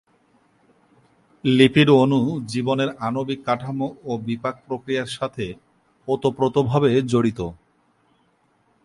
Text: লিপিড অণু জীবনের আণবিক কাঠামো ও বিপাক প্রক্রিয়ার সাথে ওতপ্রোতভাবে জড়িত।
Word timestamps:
লিপিড 1.43 1.89
অণু 2.01 2.19
জীবনের 2.53 2.89
আণবিক 2.99 3.39
কাঠামো 3.45 3.87
ও 4.03 4.11
বিপাক 4.27 4.55
প্রক্রিয়ার 4.67 5.09
সাথে 5.17 5.45
ওতপ্রোতভাবে 6.07 6.89
জড়িত। 7.11 7.39